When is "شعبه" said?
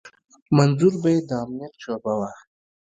1.83-2.13